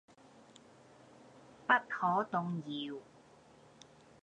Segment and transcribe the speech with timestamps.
[1.67, 2.99] 不可動搖